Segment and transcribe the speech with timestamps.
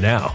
[0.00, 0.34] now.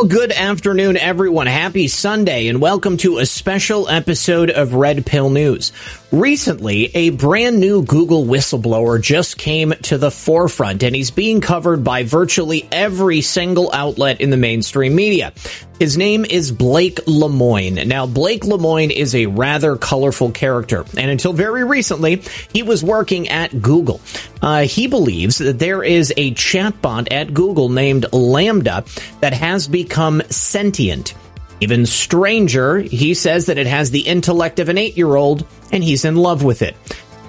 [0.00, 1.46] Well, good afternoon, everyone.
[1.46, 5.72] Happy Sunday, and welcome to a special episode of Red Pill News.
[6.10, 11.84] Recently, a brand new Google whistleblower just came to the forefront, and he's being covered
[11.84, 15.34] by virtually every single outlet in the mainstream media.
[15.80, 17.86] His name is Blake Lemoine.
[17.86, 22.22] Now, Blake Lemoine is a rather colorful character, and until very recently,
[22.52, 24.02] he was working at Google.
[24.42, 30.20] Uh, he believes that there is a chatbot at Google named LaMDA that has become
[30.28, 31.14] sentient.
[31.60, 35.82] Even stranger, he says that it has the intellect of an eight year old, and
[35.82, 36.76] he's in love with it.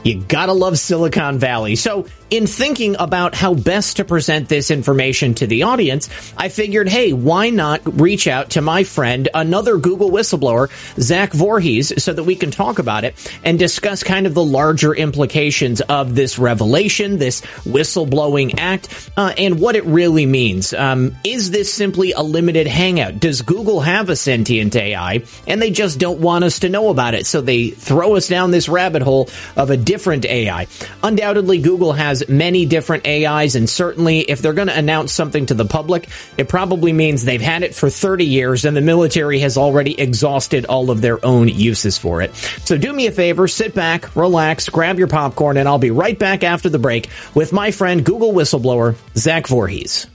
[0.03, 1.77] You gotta love Silicon Valley.
[1.77, 6.87] So, in thinking about how best to present this information to the audience, I figured,
[6.87, 12.23] hey, why not reach out to my friend, another Google whistleblower, Zach Vorhies, so that
[12.23, 17.17] we can talk about it and discuss kind of the larger implications of this revelation,
[17.17, 20.73] this whistleblowing act, uh, and what it really means.
[20.73, 23.19] Um, is this simply a limited hangout?
[23.19, 27.13] Does Google have a sentient AI and they just don't want us to know about
[27.13, 27.25] it?
[27.25, 30.67] So they throw us down this rabbit hole of a different AI.
[31.03, 35.53] Undoubtedly, Google has many different AIs, and certainly if they're going to announce something to
[35.53, 36.07] the public,
[36.37, 40.65] it probably means they've had it for 30 years and the military has already exhausted
[40.65, 42.33] all of their own uses for it.
[42.35, 46.17] So do me a favor, sit back, relax, grab your popcorn, and I'll be right
[46.17, 50.07] back after the break with my friend Google whistleblower, Zach Vorhies.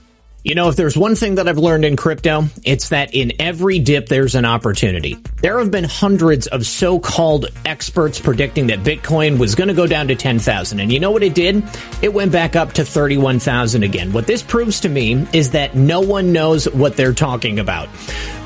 [0.47, 3.79] You know, if there's one thing that I've learned in crypto, it's that in every
[3.79, 5.17] dip there's an opportunity.
[5.41, 10.07] There have been hundreds of so-called experts predicting that Bitcoin was going to go down
[10.07, 10.79] to 10,000.
[10.79, 11.65] And you know what it did?
[12.01, 14.13] It went back up to 31,000 again.
[14.13, 17.89] What this proves to me is that no one knows what they're talking about.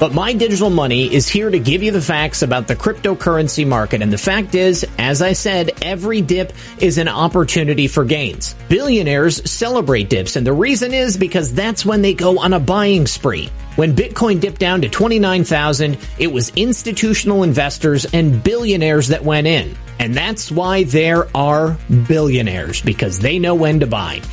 [0.02, 4.02] But my digital money is here to give you the facts about the cryptocurrency market.
[4.02, 8.56] And the fact is, as I said, every dip is an opportunity for gains.
[8.68, 10.38] Billionaires celebrate dips.
[10.38, 13.52] And the reason is because that's when they go on a buying spree.
[13.76, 19.78] When Bitcoin dipped down to 29,000, it was institutional investors and billionaires that went in.
[20.00, 21.78] And that's why there are
[22.08, 24.24] billionaires, because they know when to buy.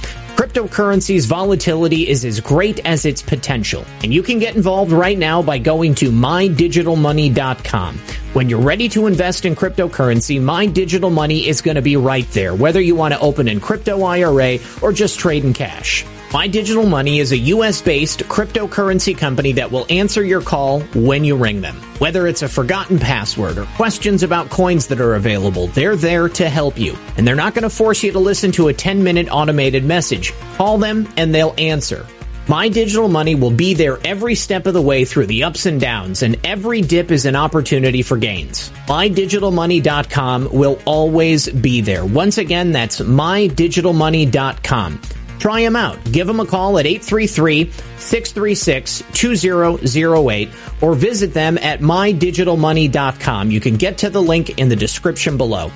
[0.48, 5.42] Cryptocurrency's volatility is as great as its potential, and you can get involved right now
[5.42, 7.98] by going to mydigitalmoney.com.
[8.32, 12.28] When you're ready to invest in cryptocurrency, My Digital Money is going to be right
[12.30, 16.06] there, whether you want to open an crypto IRA or just trade in cash.
[16.30, 21.24] My Digital Money is a US based cryptocurrency company that will answer your call when
[21.24, 21.76] you ring them.
[22.00, 26.50] Whether it's a forgotten password or questions about coins that are available, they're there to
[26.50, 26.98] help you.
[27.16, 30.34] And they're not going to force you to listen to a 10 minute automated message.
[30.56, 32.04] Call them and they'll answer.
[32.46, 35.80] My Digital Money will be there every step of the way through the ups and
[35.80, 38.70] downs, and every dip is an opportunity for gains.
[38.86, 42.06] MyDigitalMoney.com will always be there.
[42.06, 45.00] Once again, that's MyDigitalMoney.com.
[45.38, 46.02] Try them out.
[46.10, 50.48] Give them a call at 833 636 2008
[50.80, 53.50] or visit them at mydigitalmoney.com.
[53.50, 55.70] You can get to the link in the description below.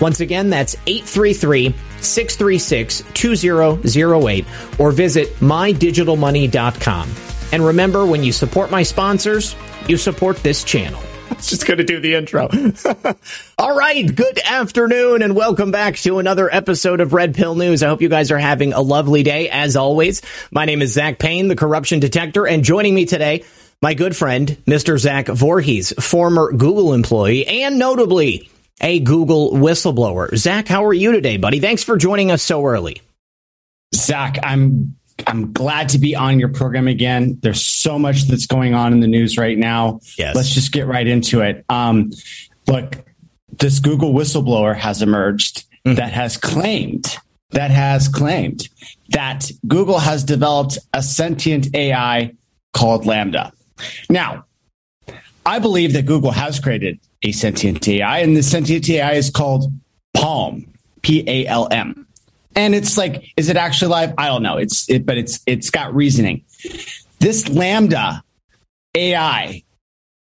[0.00, 4.46] Once again, that's 833 636 2008
[4.78, 7.10] or visit mydigitalmoney.com.
[7.50, 9.56] And remember, when you support my sponsors,
[9.88, 11.02] you support this channel.
[11.42, 12.48] Just going to do the intro.
[13.58, 14.12] All right.
[14.12, 17.82] Good afternoon and welcome back to another episode of Red Pill News.
[17.82, 19.48] I hope you guys are having a lovely day.
[19.48, 23.44] As always, my name is Zak Paine, the corruption detector, and joining me today,
[23.80, 24.98] my good friend, Mr.
[24.98, 30.36] Zach Vorhies, former Google employee and notably a Google whistleblower.
[30.36, 31.60] Zach, how are you today, buddy?
[31.60, 33.00] Thanks for joining us so early.
[33.94, 37.38] Zach, I'm I'm glad to be on your program again.
[37.42, 40.00] There's so much that's going on in the news right now.
[40.16, 40.36] Yes.
[40.36, 41.64] Let's just get right into it.
[41.68, 42.12] Um,
[42.66, 43.04] look,
[43.58, 45.94] this Google whistleblower has emerged mm-hmm.
[45.94, 47.16] that has claimed
[47.50, 48.68] that has claimed
[49.10, 52.34] that Google has developed a sentient AI
[52.74, 53.52] called LaMDA.
[54.10, 54.44] Now,
[55.46, 59.72] I believe that Google has created a sentient AI, and the sentient AI is called
[60.14, 60.68] PaLM,
[61.02, 62.06] P A L M
[62.58, 64.14] and it's like, is it actually live?
[64.18, 64.56] I don't know.
[64.56, 66.44] It's it, but it's it's got reasoning.
[67.20, 68.20] This LaMDA
[68.96, 69.62] AI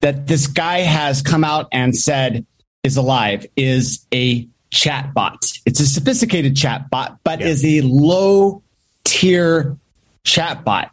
[0.02, 2.46] that this guy has come out and said
[2.84, 5.54] is alive is a chat bot.
[5.66, 7.48] It's a sophisticated chat bot, but yeah.
[7.48, 8.62] is a low
[9.06, 9.78] tier
[10.26, 10.92] chat bot.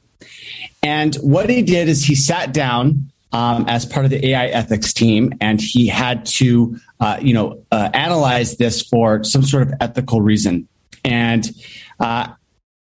[0.85, 4.93] And what he did is he sat down um, as part of the AI ethics
[4.93, 9.75] team, and he had to, uh, you know, uh, analyze this for some sort of
[9.81, 10.69] ethical reason.
[11.05, 11.49] And
[12.01, 12.29] uh,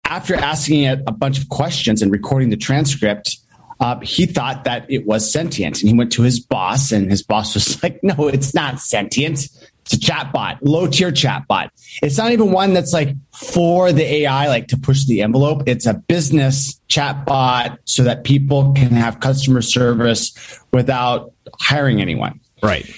[0.05, 3.39] after asking it a bunch of questions and recording the transcript,
[3.81, 5.81] uh, he thought that it was sentient.
[5.81, 9.49] And he went to his boss, and his boss was like, no, it's not sentient.
[9.93, 11.71] It's a chatbot, low tier chatbot.
[12.03, 15.62] It's not even one that's like for the AI, like to push the envelope.
[15.67, 22.41] It's a business chatbot so that people can have customer service without hiring anyone.
[22.62, 22.89] Right.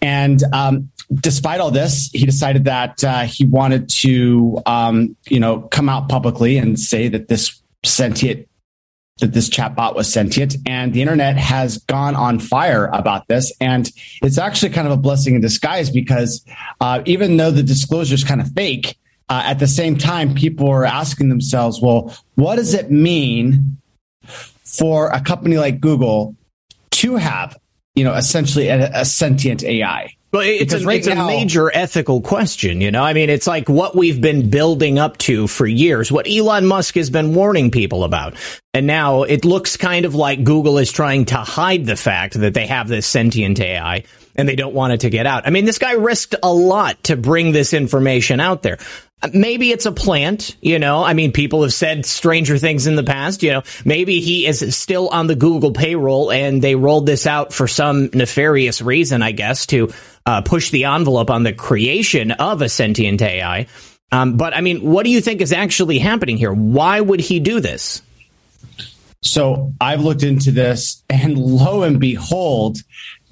[0.00, 5.60] And um, despite all this, he decided that uh, he wanted to, um, you know,
[5.60, 8.48] come out publicly and say that this sentient
[9.20, 10.56] that this chatbot was sentient.
[10.66, 13.52] And the internet has gone on fire about this.
[13.60, 13.88] And
[14.22, 16.44] it's actually kind of a blessing in disguise because
[16.80, 18.98] uh, even though the disclosure is kind of fake
[19.32, 23.78] uh, at the same time people are asking themselves well what does it mean
[24.62, 26.36] for a company like google
[26.90, 27.56] to have
[27.94, 31.70] you know essentially a, a sentient ai well, it's, a, right it's now, a major
[31.74, 33.02] ethical question, you know?
[33.02, 36.94] I mean, it's like what we've been building up to for years, what Elon Musk
[36.94, 38.34] has been warning people about.
[38.72, 42.54] And now it looks kind of like Google is trying to hide the fact that
[42.54, 45.46] they have this sentient AI and they don't want it to get out.
[45.46, 48.78] I mean, this guy risked a lot to bring this information out there.
[49.32, 51.04] Maybe it's a plant, you know.
[51.04, 53.62] I mean, people have said stranger things in the past, you know.
[53.84, 58.10] Maybe he is still on the Google payroll and they rolled this out for some
[58.14, 59.92] nefarious reason, I guess, to
[60.26, 63.66] uh, push the envelope on the creation of a sentient AI.
[64.10, 66.52] Um, but I mean, what do you think is actually happening here?
[66.52, 68.02] Why would he do this?
[69.22, 72.78] So I've looked into this, and lo and behold,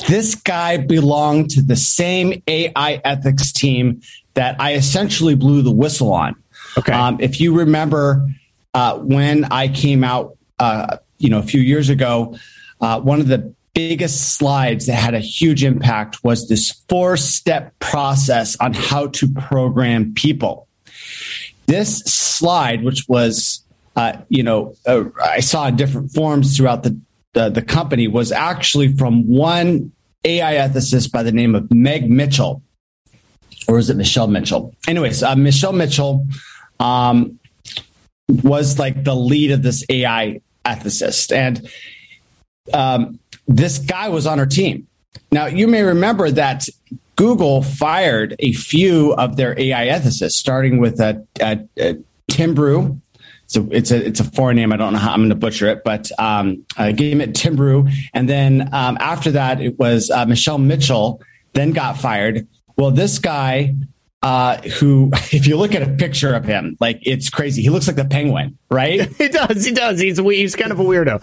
[0.09, 4.01] this guy belonged to the same AI ethics team
[4.35, 6.37] that I essentially blew the whistle on.
[6.79, 6.93] Okay.
[6.93, 8.27] Um, if you remember
[8.73, 12.39] uh, when I came out, uh, you know, a few years ago,
[12.81, 17.79] uh, one of the biggest slides that had a huge impact was this four step
[17.79, 20.69] process on how to program people.
[21.67, 23.62] This slide, which was,
[23.97, 26.99] uh, you know, uh, I saw in different forms throughout the,
[27.35, 29.93] the, the company, was actually from one
[30.25, 32.62] AI ethicist by the name of Meg Mitchell,
[33.69, 34.75] or is it Michelle Mitchell?
[34.89, 36.27] Anyways, uh, Michelle Mitchell
[36.81, 37.39] um,
[38.29, 41.71] was like the lead of this AI ethicist, and
[42.75, 43.20] um,
[43.50, 44.87] this guy was on her team.
[45.33, 46.69] Now, you may remember that
[47.16, 51.97] Google fired a few of their AI ethicists, starting with a, a, a
[52.28, 53.00] Tim Brew.
[53.47, 54.73] So it's a it's a foreign name.
[54.73, 57.57] I don't know how I'm going to butcher it, but um, I gave it Tim
[57.57, 61.21] Brew, and then um, after that, it was uh, Michelle Mitchell.
[61.52, 62.47] Then got fired.
[62.76, 63.75] Well, this guy,
[64.23, 67.61] uh, who, if you look at a picture of him, like it's crazy.
[67.61, 69.12] He looks like the penguin, right?
[69.19, 69.64] he does.
[69.64, 69.99] He does.
[69.99, 71.21] He's he's kind of a weirdo.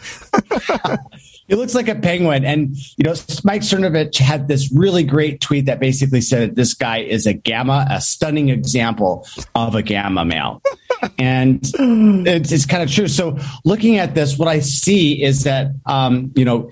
[1.47, 2.43] He looks like a penguin.
[2.43, 3.13] And, you know,
[3.43, 7.33] Mike Cernovich had this really great tweet that basically said that this guy is a
[7.33, 9.25] gamma, a stunning example
[9.55, 10.61] of a gamma male.
[11.17, 13.07] and it's, it's kind of true.
[13.07, 16.69] So looking at this, what I see is that, um, you know,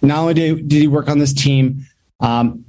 [0.00, 1.84] not only did, did he work on this team,
[2.20, 2.64] um,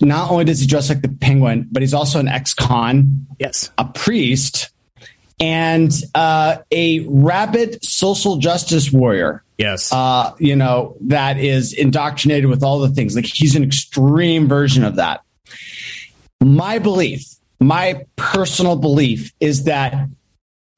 [0.00, 3.84] not only does he dress like the penguin, but he's also an ex-con, yes, a
[3.84, 4.70] priest,
[5.40, 9.44] and uh, a rabid social justice warrior.
[9.56, 9.92] Yes.
[9.92, 13.16] Uh, you know, that is indoctrinated with all the things.
[13.16, 15.22] Like he's an extreme version of that.
[16.40, 17.26] My belief,
[17.60, 20.08] my personal belief is that,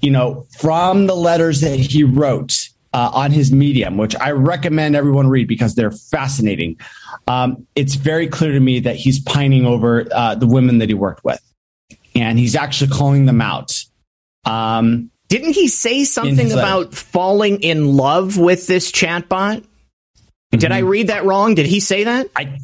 [0.00, 4.96] you know, from the letters that he wrote uh, on his medium, which I recommend
[4.96, 6.80] everyone read because they're fascinating,
[7.28, 10.94] um, it's very clear to me that he's pining over uh, the women that he
[10.94, 11.40] worked with.
[12.14, 13.84] And he's actually calling them out.
[14.44, 19.60] Um, didn't he say something about falling in love with this chatbot?
[19.60, 20.58] Mm-hmm.
[20.58, 20.88] Did I mm-hmm.
[20.88, 21.54] read that wrong?
[21.54, 22.28] Did he say that?
[22.34, 22.58] I,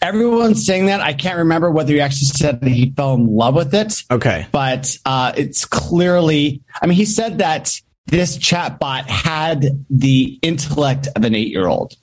[0.00, 1.00] everyone's saying that.
[1.00, 4.02] I can't remember whether he actually said that he fell in love with it.
[4.10, 4.46] Okay.
[4.52, 11.24] But uh, it's clearly, I mean, he said that this chatbot had the intellect of
[11.24, 11.94] an eight year old,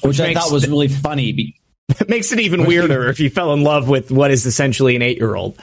[0.00, 1.54] which, which I thought was really funny.
[2.00, 5.02] It makes it even weirder if you fell in love with what is essentially an
[5.02, 5.58] eight year old.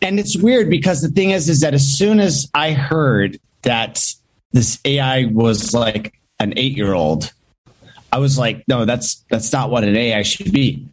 [0.00, 4.04] And it's weird because the thing is, is that as soon as I heard that
[4.52, 7.32] this AI was like an eight year old,
[8.12, 10.86] I was like, no, that's that's not what an AI should be.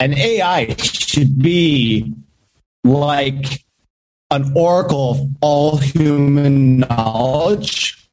[0.00, 2.12] An AI should be
[2.84, 3.64] like
[4.30, 8.05] an oracle of all human knowledge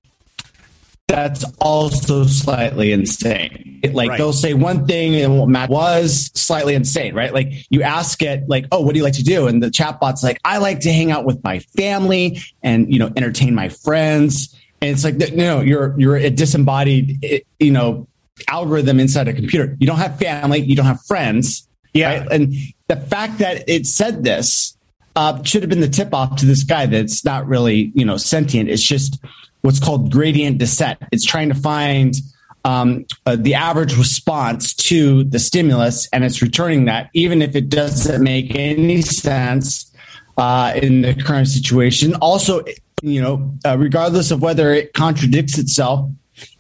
[1.07, 3.81] that's also slightly insane.
[3.91, 4.17] Like Right.
[4.17, 7.33] they'll say one thing and what Matt was slightly insane, right?
[7.33, 10.24] Like you ask it, like, "Oh, what do you like to do?" And the chatbot's
[10.24, 14.55] like, "I like to hang out with my family and you know entertain my friends."
[14.81, 18.07] And it's like, no, no, you're you're a disembodied, eh, you know,
[18.48, 19.75] algorithm inside a computer.
[19.79, 22.19] You don't have family, you don't have friends, Yeah.
[22.19, 22.31] right?
[22.31, 22.53] And
[22.88, 24.75] the fact that it said this
[25.15, 28.17] uh, should have been the tip off to this guy that's not really, you know,
[28.17, 28.69] sentient.
[28.69, 29.19] It's just
[29.63, 31.00] what's called gradient descent.
[31.12, 32.13] It's trying to find
[32.65, 37.70] um, uh, the average response to the stimulus, and it's returning that, even if it
[37.70, 39.91] doesn't make any sense
[40.38, 42.15] uh, in the current situation.
[42.15, 42.63] Also,
[43.01, 46.10] you know, uh, regardless of whether it contradicts itself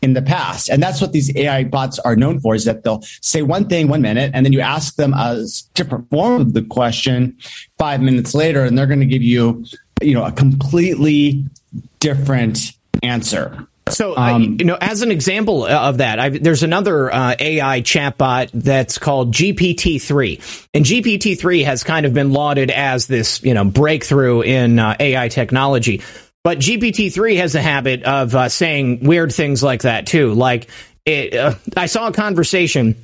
[0.01, 0.69] in the past.
[0.69, 3.87] And that's what these AI bots are known for is that they'll say one thing
[3.87, 7.35] one minute and then you ask them a different form of the question
[7.79, 9.65] five minutes later and they're going to give you,
[10.01, 11.43] you know, a completely
[11.99, 13.67] different answer.
[13.89, 18.49] So, uh, you know, as an example of that, I've, there's another uh, AI chatbot
[18.53, 24.41] that's called GPT-3, and GPT-3 has kind of been lauded as this, you know, breakthrough
[24.41, 26.01] in uh, AI technology.
[26.43, 30.33] But GPT-3 has a habit of uh, saying weird things like that too.
[30.33, 30.69] Like,
[31.05, 32.95] it, uh, I saw a conversation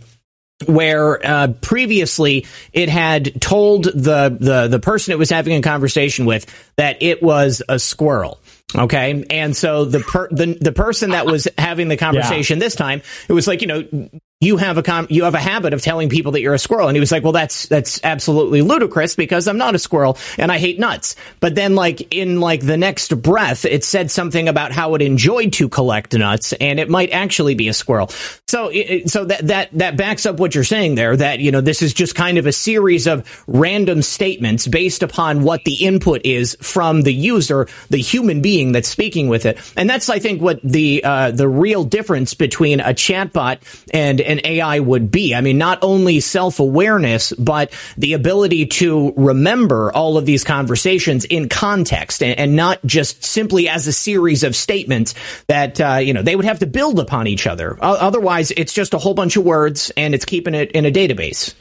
[0.65, 6.25] where uh, previously it had told the, the the person it was having a conversation
[6.25, 8.39] with that it was a squirrel.
[8.75, 13.01] Okay, and so the per- the the person that was having the conversation this time,
[13.27, 14.09] it was like you know
[14.41, 16.87] you have a com- you have a habit of telling people that you're a squirrel,
[16.87, 20.49] and he was like, well, that's that's absolutely ludicrous because I'm not a squirrel and
[20.49, 21.17] I hate nuts.
[21.41, 25.51] But then like in like the next breath, it said something about how it enjoyed
[25.53, 28.07] to collect nuts, and it might actually be a squirrel.
[28.47, 31.17] So it, so that that that backs up what you're saying there.
[31.17, 35.43] That you know this is just kind of a series of random statements based upon
[35.43, 39.89] what the input is from the user, the human being that's speaking with it, and
[39.89, 43.59] that's I think what the uh, the real difference between a chatbot
[43.93, 45.35] and an AI would be.
[45.35, 51.25] I mean, not only self awareness, but the ability to remember all of these conversations
[51.25, 55.15] in context and, and not just simply as a series of statements
[55.47, 57.77] that uh, you know they would have to build upon each other.
[57.81, 60.91] O- otherwise, it's just a whole bunch of words and it's keeping it in a
[60.91, 61.53] database.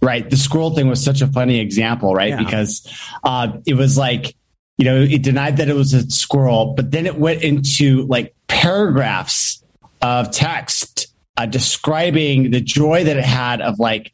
[0.00, 0.28] Right.
[0.28, 2.30] The scroll thing was such a funny example, right?
[2.30, 2.38] Yeah.
[2.38, 2.86] Because
[3.24, 4.34] uh, it was like,
[4.76, 8.34] you know, it denied that it was a squirrel, but then it went into like
[8.46, 9.62] paragraphs
[10.00, 11.08] of text
[11.38, 14.12] uh, describing the joy that it had of like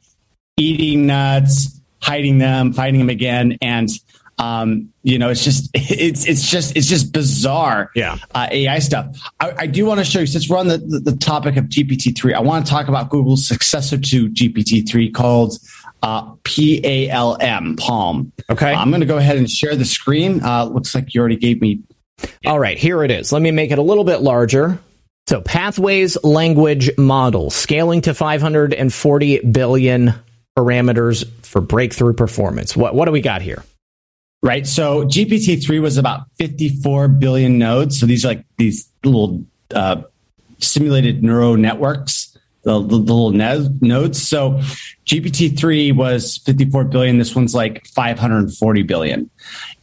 [0.59, 3.89] eating nuts, hiding them, finding them again, and
[4.39, 7.91] um, you know, it's just it's it's just it's just bizarre.
[7.95, 8.19] Yeah.
[8.35, 9.17] uh, AI stuff.
[9.41, 11.65] I, I do want to show you since we're on the, the, the topic of
[11.65, 12.35] GPT three.
[12.35, 15.59] I want to talk about Google's successor to GPT three called
[16.03, 18.33] uh, PALM PaLM.
[18.51, 18.75] Okay.
[18.75, 20.43] I'm going to go ahead and share the screen.
[20.43, 21.81] Uh, looks like you already gave me
[22.45, 23.33] All right, here it is.
[23.33, 24.79] Let me make it a little bit larger.
[25.27, 30.15] So, Pathways Language Model, scaling to 540 billion
[30.57, 32.77] parameters for breakthrough performance.
[32.77, 33.65] What what do we got here?
[34.45, 34.67] right?
[34.67, 37.99] So GPT three was about 54 billion nodes.
[37.99, 39.43] So these are like these little
[39.75, 40.03] uh,
[40.59, 44.23] simulated neural networks, the, the, the little no- nodes.
[44.23, 44.61] So
[45.07, 47.19] GPT three was 54 billion.
[47.19, 49.31] This one's like 540 billion.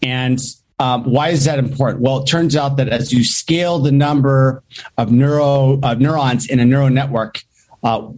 [0.04, 0.39] And
[0.82, 2.02] um, why is that important?
[2.02, 4.63] Well, it turns out that as you scale the number
[4.98, 7.44] of neuro of neurons in a neural network,
[7.84, 8.10] uh,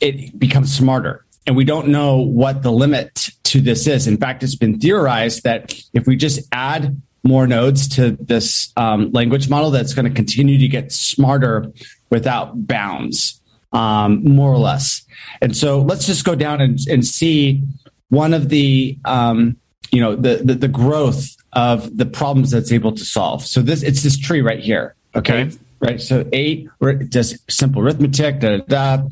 [0.00, 1.24] it becomes smarter.
[1.46, 4.08] And we don't know what the limit to this is.
[4.08, 9.12] In fact, it's been theorized that if we just add more nodes to this um,
[9.12, 11.72] language model, that's going to continue to get smarter
[12.10, 13.40] without bounds,
[13.72, 15.06] um, more or less.
[15.40, 17.62] And so let's just go down and, and see
[18.08, 19.56] one of the, um,
[19.92, 23.44] you know, the, the the growth of the problems that's able to solve.
[23.44, 24.94] So this it's this tree right here.
[25.16, 25.42] Okay.
[25.42, 25.56] Okay.
[25.80, 26.00] Right.
[26.00, 26.68] So eight
[27.08, 29.02] just simple arithmetic, da da da,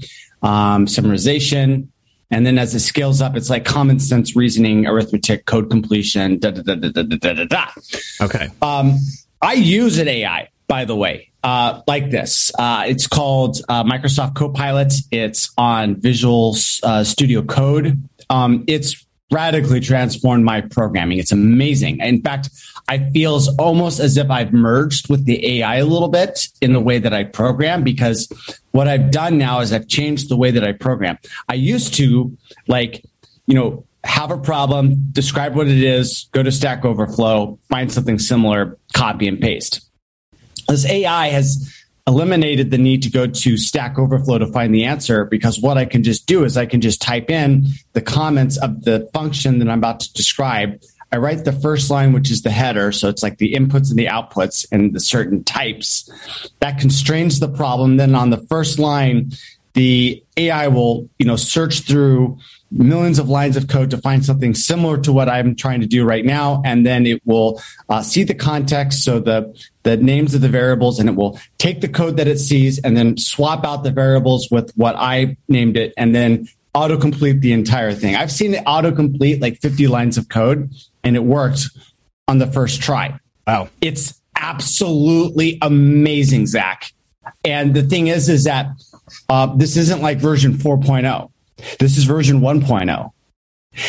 [0.43, 1.89] um, summarization.
[2.31, 6.51] And then as it scales up, it's like common sense reasoning, arithmetic, code completion, da
[6.51, 7.45] da da da da da da da.
[7.45, 7.67] da.
[8.21, 8.49] Okay.
[8.63, 8.99] Um,
[9.43, 12.51] I use an AI, by the way, uh, like this.
[12.59, 14.93] Uh, it's called uh, Microsoft Copilot.
[15.11, 18.03] It's on Visual uh, Studio Code.
[18.29, 21.19] Um, it's radically transformed my programming.
[21.19, 22.01] It's amazing.
[22.01, 22.51] In fact,
[22.89, 26.73] I feel as almost as if I've merged with the AI a little bit in
[26.73, 28.29] the way that I program because
[28.71, 31.19] what I've done now is I've changed the way that I program.
[31.49, 32.37] I used to
[32.69, 33.05] like,
[33.47, 38.21] you know, have a problem, describe what it is, go to Stack Overflow, find something
[38.21, 39.81] similar, copy and paste.
[40.69, 41.73] This AI has
[42.07, 45.85] eliminated the need to go to Stack Overflow to find the answer because what I
[45.85, 49.69] can just do is I can just type in the comments of the function that
[49.69, 50.81] I'm about to describe.
[51.13, 52.93] I write the first line, which is the header.
[52.93, 56.11] So it's like the inputs and the outputs and the certain types
[56.61, 57.97] that constrains the problem.
[57.97, 59.33] Then on the first line,
[59.75, 62.39] the AI will, you know, search through
[62.71, 66.05] millions of lines of code to find something similar to what I'm trying to do
[66.05, 70.41] right now, and then it will uh, see the context, so the the names of
[70.41, 73.85] the variables, and it will take the code that it sees and then swap out
[73.85, 78.17] the variables with what I named it, and then autocomplete the entire thing.
[78.17, 80.71] I've seen it autocomplete like 50 lines of code,
[81.05, 81.69] and it worked
[82.29, 83.19] on the first try.
[83.47, 86.93] Wow, it's absolutely amazing, Zach.
[87.45, 88.67] And the thing is, is that
[89.29, 91.31] uh, this isn't like version 4.0.
[91.79, 93.11] This is version 1.0.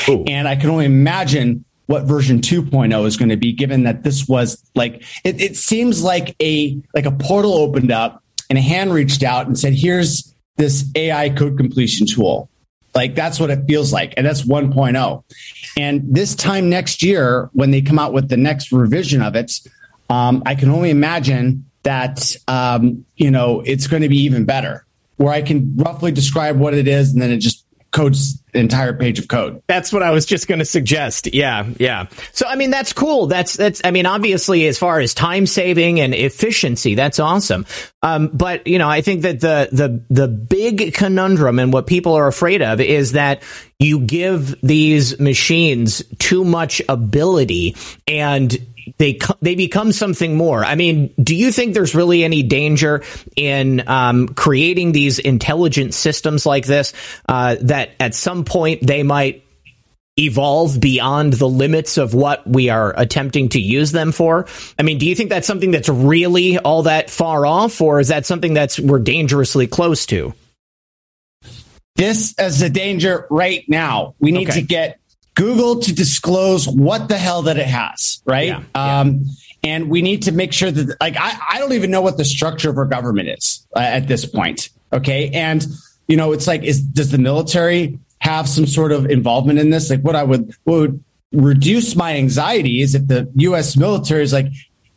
[0.09, 0.23] Ooh.
[0.25, 4.27] And I can only imagine what version 2.0 is going to be given that this
[4.27, 8.93] was like it, it seems like a like a portal opened up and a hand
[8.93, 12.49] reached out and said here's this AI code completion tool.
[12.93, 14.13] Like that's what it feels like.
[14.17, 15.23] And that's 1.0.
[15.77, 19.59] And this time next year, when they come out with the next revision of it,
[20.09, 24.86] um, I can only imagine that, um, you know, it's going to be even better
[25.17, 28.93] where I can roughly describe what it is and then it just codes the entire
[28.93, 29.61] page of code.
[29.67, 31.33] That's what I was just going to suggest.
[31.33, 32.07] Yeah, yeah.
[32.31, 33.27] So I mean that's cool.
[33.27, 37.65] That's that's I mean obviously as far as time saving and efficiency, that's awesome.
[38.03, 42.13] Um, but you know, I think that the the the big conundrum and what people
[42.13, 43.41] are afraid of is that
[43.79, 47.75] you give these machines too much ability
[48.07, 48.57] and
[48.97, 50.63] they they become something more.
[50.63, 53.03] I mean, do you think there's really any danger
[53.35, 56.93] in um, creating these intelligent systems like this
[57.27, 59.43] uh, that at some point they might
[60.19, 64.47] evolve beyond the limits of what we are attempting to use them for?
[64.77, 68.07] I mean, do you think that's something that's really all that far off, or is
[68.07, 70.33] that something that's we're dangerously close to?
[71.95, 74.15] This is a danger right now.
[74.19, 74.61] We need okay.
[74.61, 74.99] to get
[75.37, 78.47] Google to disclose what the hell that it has, right?
[78.47, 79.31] Yeah, um, yeah.
[79.63, 82.25] And we need to make sure that, like, I, I don't even know what the
[82.25, 84.69] structure of our government is uh, at this point.
[84.91, 85.29] Okay.
[85.29, 85.65] And,
[86.07, 89.91] you know, it's like, is, does the military have some sort of involvement in this?
[89.91, 94.33] Like, what I would, what would reduce my anxiety is if the US military is
[94.33, 94.47] like,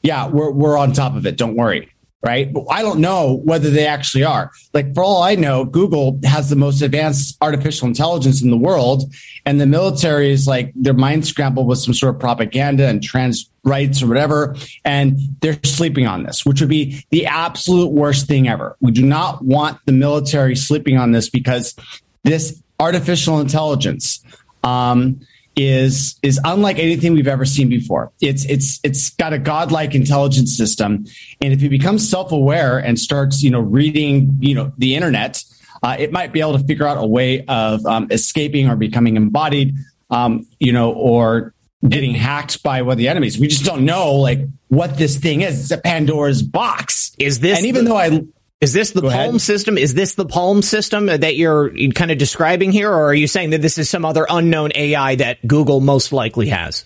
[0.03, 1.37] yeah, we're, we're on top of it.
[1.37, 1.91] Don't worry
[2.23, 2.53] right?
[2.53, 4.51] But I don't know whether they actually are.
[4.75, 9.13] Like for all I know, Google has the most advanced artificial intelligence in the world,
[9.47, 13.51] and the military is like their mind scrambled with some sort of propaganda and trans
[13.65, 18.49] rights or whatever, and they're sleeping on this, which would be the absolute worst thing
[18.49, 18.77] ever.
[18.81, 21.75] We do not want the military sleeping on this because
[22.23, 24.23] this artificial intelligence
[24.63, 25.21] um,
[25.57, 28.13] is is unlike anything we've ever seen before.
[28.21, 31.07] It's it's it's got a godlike intelligence system,
[31.41, 35.43] and if it becomes self aware and starts you know reading you know the internet,
[35.83, 39.17] uh, it might be able to figure out a way of um, escaping or becoming
[39.17, 39.75] embodied,
[40.11, 41.53] um, you know, or
[41.89, 43.39] getting hacked by one of the enemies.
[43.39, 45.61] We just don't know like what this thing is.
[45.63, 47.15] It's a Pandora's box.
[47.19, 47.59] Is this?
[47.59, 48.23] And even the- though I
[48.61, 49.41] is this the Go PaLM ahead.
[49.41, 49.79] system?
[49.79, 53.51] Is this the PaLM system that you're kind of describing here, or are you saying
[53.51, 56.85] that this is some other unknown AI that Google most likely has?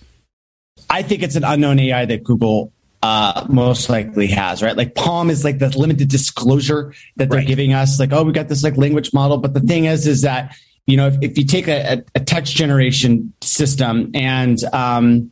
[0.89, 2.71] I think it's an unknown AI that Google
[3.03, 4.75] uh, most likely has, right?
[4.75, 7.47] Like PaLM is like the limited disclosure that they're right.
[7.47, 9.37] giving us, like, oh, we got this like language model.
[9.37, 12.55] But the thing is, is that you know, if, if you take a, a, text
[12.55, 15.31] generation system and um,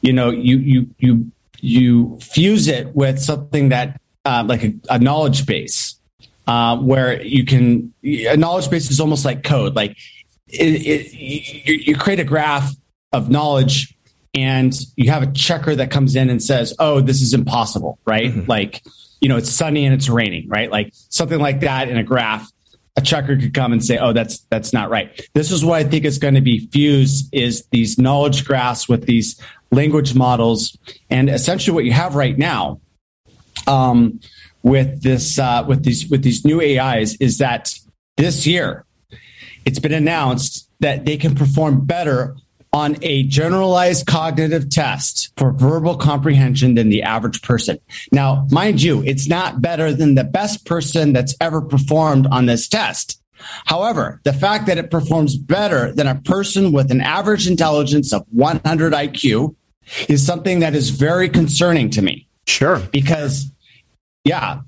[0.00, 4.98] you know, you you you you fuse it with something that uh, like a, a,
[4.98, 5.98] knowledge base
[6.46, 9.74] uh, where you can a knowledge base is almost like code.
[9.74, 9.96] Like
[10.48, 12.70] it, it, you, you, create a graph
[13.10, 13.96] of knowledge
[14.34, 18.30] and you have a checker that comes in and says oh this is impossible right?
[18.30, 18.50] Mm-hmm.
[18.50, 18.82] like
[19.22, 20.70] you know it's sunny and it's raining right?
[20.70, 22.50] Like something like that in a graph
[22.98, 25.26] a checker could come and say oh that's that's not right.
[25.32, 29.06] This is what i think is going to be fused is these knowledge graphs with
[29.06, 30.76] these language models.
[31.08, 32.80] And essentially what you have right now
[33.68, 34.20] um,
[34.62, 37.74] with this uh, with these with these new AIs is that
[38.16, 38.84] this year
[39.64, 42.36] it's been announced that they can perform better
[42.72, 47.78] on a generalized cognitive test for verbal comprehension than the average person.
[48.12, 52.68] Now, mind you, it's not better than the best person that's ever performed on this
[52.68, 53.22] test.
[53.64, 58.26] However, the fact that it performs better than a person with an average intelligence of
[58.32, 59.54] 100 IQ
[60.08, 62.28] is something that is very concerning to me.
[62.46, 62.80] Sure.
[62.92, 63.50] Because
[64.28, 64.60] yeah.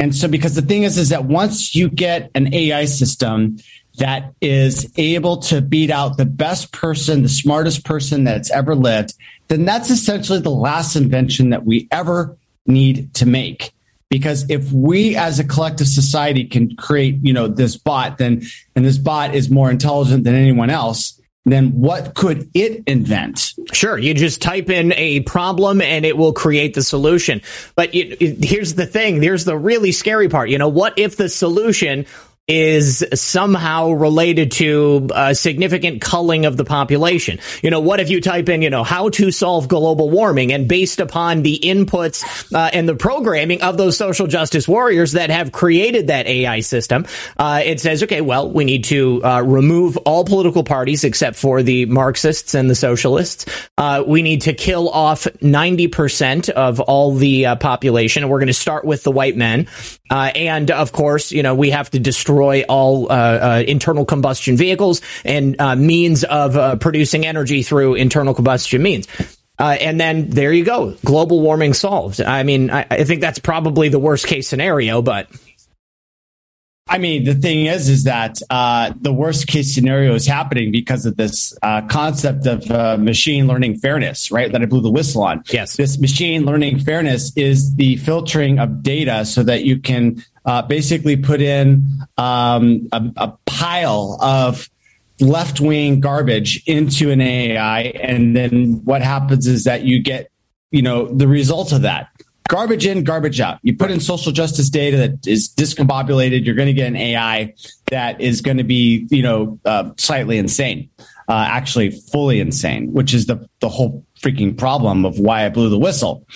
[0.00, 3.58] And so because the thing is is that once you get an AI system
[3.98, 9.14] that is able to beat out the best person, the smartest person that's ever lived,
[9.48, 13.72] then that's essentially the last invention that we ever need to make.
[14.10, 18.42] Because if we as a collective society can create, you know, this bot, then
[18.74, 21.13] and this bot is more intelligent than anyone else,
[21.52, 23.54] then what could it invent?
[23.72, 27.42] Sure, you just type in a problem and it will create the solution.
[27.74, 30.48] But it, it, here's the thing: here's the really scary part.
[30.48, 32.06] You know, what if the solution
[32.46, 37.38] is somehow related to a significant culling of the population.
[37.62, 40.68] You know, what if you type in, you know, how to solve global warming and
[40.68, 45.52] based upon the inputs uh, and the programming of those social justice warriors that have
[45.52, 47.06] created that AI system,
[47.38, 51.62] uh, it says, okay, well, we need to uh, remove all political parties except for
[51.62, 53.46] the Marxists and the socialists.
[53.78, 58.22] Uh, we need to kill off 90% of all the uh, population.
[58.22, 59.66] And we're going to start with the white men.
[60.10, 64.56] Uh, and of course, you know, we have to destroy all uh, uh, internal combustion
[64.56, 69.06] vehicles and uh, means of uh, producing energy through internal combustion means.
[69.58, 72.20] Uh, and then there you go, global warming solved.
[72.20, 75.28] I mean, I, I think that's probably the worst case scenario, but
[76.94, 81.04] I mean, the thing is, is that uh, the worst case scenario is happening because
[81.04, 84.52] of this uh, concept of uh, machine learning fairness, right?
[84.52, 85.42] That I blew the whistle on.
[85.50, 85.76] Yes.
[85.76, 91.16] This machine learning fairness is the filtering of data so that you can uh, basically
[91.16, 91.84] put in
[92.16, 94.70] um, a, a pile of
[95.18, 97.80] left wing garbage into an AI.
[97.80, 100.30] And then what happens is that you get,
[100.70, 102.13] you know, the result of that
[102.48, 103.58] garbage in, garbage out.
[103.62, 107.54] You put in social justice data that is discombobulated, you're going to get an AI
[107.86, 110.90] that is going to be, you know, uh, slightly insane,
[111.28, 115.68] uh, actually fully insane, which is the the whole freaking problem of why I blew
[115.68, 116.26] the whistle.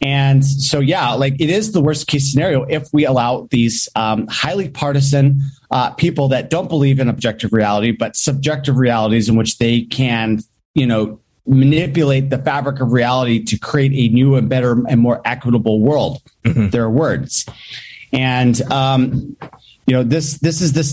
[0.00, 4.28] And so, yeah, like it is the worst case scenario if we allow these um,
[4.28, 5.40] highly partisan
[5.70, 10.40] uh, people that don't believe in objective reality, but subjective realities in which they can,
[10.74, 15.20] you know, manipulate the fabric of reality to create a new and better and more
[15.24, 16.22] equitable world.
[16.44, 16.70] Mm-hmm.
[16.70, 17.46] Their words,
[18.12, 19.36] and um,
[19.86, 20.92] you know this this is this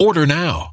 [0.00, 0.72] Order now.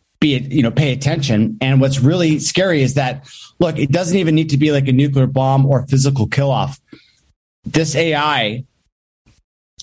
[0.21, 1.57] be it, you know pay attention.
[1.59, 3.27] And what's really scary is that
[3.59, 6.79] look, it doesn't even need to be like a nuclear bomb or physical kill off.
[7.65, 8.63] This AI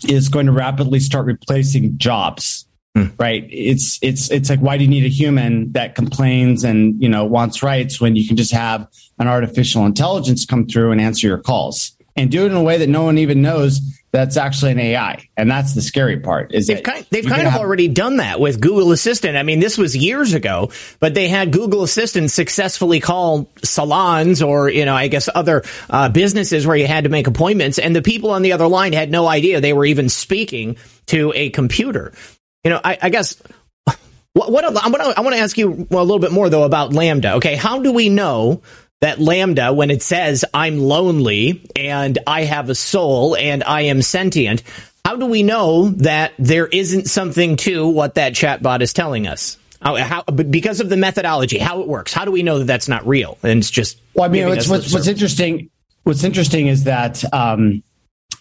[0.08, 2.66] is going to rapidly start replacing jobs.
[2.94, 3.08] Hmm.
[3.18, 3.46] Right.
[3.50, 7.26] It's it's it's like why do you need a human that complains and you know
[7.26, 11.38] wants rights when you can just have an artificial intelligence come through and answer your
[11.38, 14.78] calls and do it in a way that no one even knows that's actually an
[14.78, 15.28] AI.
[15.36, 16.54] And that's the scary part.
[16.54, 19.36] Is they've kind, they've kind of have, already done that with Google Assistant.
[19.36, 24.70] I mean, this was years ago, but they had Google Assistant successfully call salons or
[24.70, 28.02] you know, I guess other uh, businesses where you had to make appointments, and the
[28.02, 30.76] people on the other line had no idea they were even speaking
[31.06, 32.12] to a computer.
[32.64, 33.40] You know, I, I guess
[34.32, 37.36] what, what I want to ask you a little bit more though about LaMDA.
[37.36, 38.62] Okay, how do we know
[39.00, 44.02] that LaMDA, when it says I'm lonely and I have a soul and I am
[44.02, 44.62] sentient,
[45.04, 49.56] how do we know that there isn't something to what that chatbot is telling us?
[49.80, 52.12] How, how, because of the methodology, how it works.
[52.12, 54.00] How do we know that that's not real and it's just?
[54.14, 55.70] Well, I mean, what's, what's, what's interesting.
[56.02, 57.82] What's interesting is that um,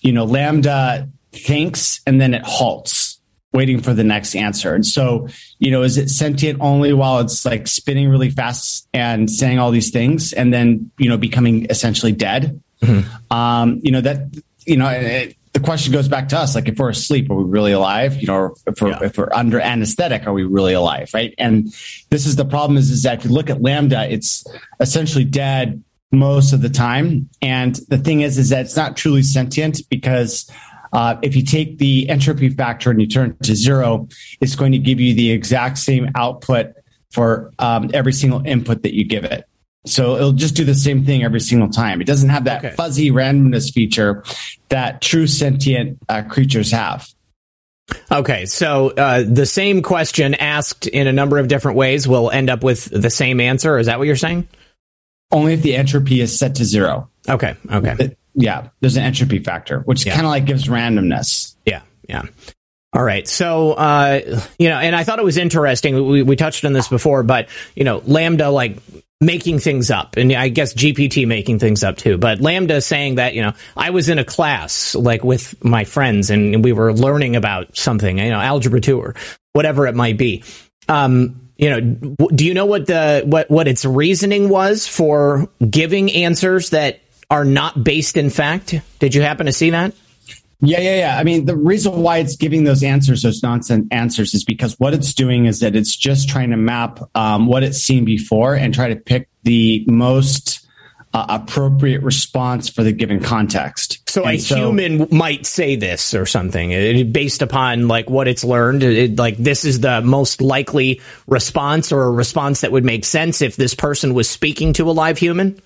[0.01, 3.06] you know LaMDA thinks and then it halts
[3.53, 4.75] waiting for the next answer.
[4.75, 5.27] And so,
[5.59, 9.71] you know, is it sentient only while it's like spinning really fast and saying all
[9.71, 12.61] these things and then, you know, becoming essentially dead?
[12.81, 13.33] Mm-hmm.
[13.35, 16.77] Um, you know, that, you know, it, the question goes back to us like if
[16.77, 18.99] we're asleep are we really alive you know if we're, yeah.
[19.01, 21.73] if we're under anesthetic are we really alive right and
[22.11, 24.45] this is the problem is is that if you look at LaMDA it's
[24.79, 29.23] essentially dead most of the time and the thing is is that it's not truly
[29.23, 30.47] sentient because
[30.93, 34.07] uh, if you take the entropy factor and you turn it to zero,
[34.41, 36.73] it's going to give you the exact same output
[37.11, 39.45] for um, every single input that you give it.
[39.85, 42.01] So it'll just do the same thing every single time.
[42.01, 42.75] It doesn't have that okay.
[42.75, 44.23] fuzzy randomness feature
[44.69, 47.07] that true sentient uh, creatures have.
[48.11, 52.49] Okay, so uh, the same question asked in a number of different ways will end
[52.49, 53.77] up with the same answer.
[53.77, 54.45] Is that what you're saying?
[55.31, 57.09] Only if the entropy is set to zero.
[57.29, 57.55] Okay.
[57.71, 60.13] Okay yeah, there's an entropy factor, which yeah.
[60.13, 61.55] kind of like gives randomness.
[61.65, 62.23] Yeah, yeah.
[62.93, 63.27] All right.
[63.27, 66.07] So, uh, you know, and I thought it was interesting.
[66.07, 68.77] We, we touched on this before, but, you know, LaMDA, like,
[69.19, 72.17] making things up and I guess GPT making things up too.
[72.17, 76.29] But LaMDA saying that, you know, I was in a class like with my friends
[76.29, 79.15] and we were learning about something, you know, algebra two or
[79.53, 80.43] whatever it might be.
[80.87, 81.81] Um, you know,
[82.27, 87.45] do you know what the what what its reasoning was for giving answers that are
[87.45, 88.75] not based in fact.
[88.99, 89.93] Did you happen to see that?
[90.59, 91.19] Yeah, yeah, yeah.
[91.19, 94.93] I mean, the reason why it's giving those answers, those nonsense answers, is because what
[94.93, 98.73] it's doing is that it's just trying to map um, what it's seen before and
[98.73, 100.67] try to pick the most
[101.13, 104.09] uh, appropriate response for the given context.
[104.09, 108.27] So and a so, human might say this or something it, based upon like what
[108.27, 108.81] it's learned.
[108.81, 113.43] It, like this is the most likely response or a response that would make sense
[113.43, 115.61] if this person was speaking to a live human.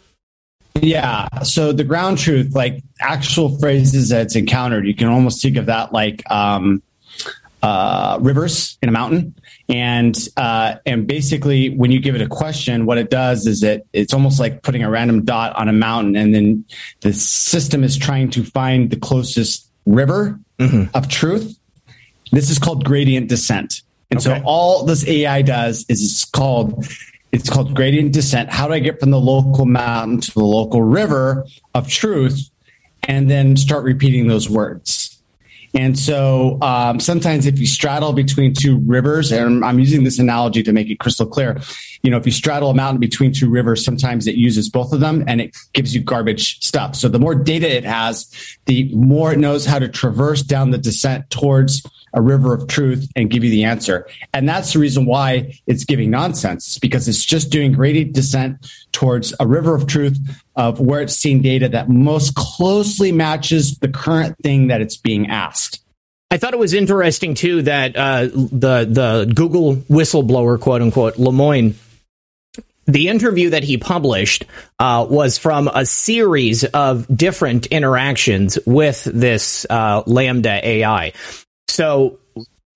[0.75, 1.27] Yeah.
[1.43, 5.65] So the ground truth, like actual phrases that it's encountered, you can almost think of
[5.67, 6.81] that like um,
[7.61, 9.35] uh, rivers in a mountain.
[9.69, 13.85] And uh, and basically, when you give it a question, what it does is it
[13.93, 16.65] it's almost like putting a random dot on a mountain, and then
[17.01, 20.95] the system is trying to find the closest river mm-hmm.
[20.95, 21.57] of truth.
[22.31, 23.81] This is called gradient descent.
[24.09, 24.39] And okay.
[24.39, 26.85] so all this AI does is it's called
[27.31, 28.49] it's called gradient descent.
[28.49, 32.49] How do I get from the local mountain to the local river of truth
[33.03, 35.21] and then start repeating those words?
[35.73, 40.63] And so um, sometimes if you straddle between two rivers, and I'm using this analogy
[40.63, 41.61] to make it crystal clear,
[42.03, 44.99] you know, if you straddle a mountain between two rivers, sometimes it uses both of
[44.99, 46.95] them and it gives you garbage stuff.
[46.95, 48.29] So the more data it has,
[48.65, 53.09] the more it knows how to traverse down the descent towards a river of truth
[53.15, 54.07] and give you the answer.
[54.33, 59.33] And that's the reason why it's giving nonsense because it's just doing gradient descent towards
[59.39, 60.17] a river of truth
[60.55, 65.29] of where it's seeing data that most closely matches the current thing that it's being
[65.29, 65.79] asked.
[66.29, 71.75] I thought it was interesting too that uh, the the Google whistleblower, quote unquote, Lemoine
[72.87, 74.45] the interview that he published
[74.79, 81.13] uh, was from a series of different interactions with this uh, LaMDA AI.
[81.71, 82.19] So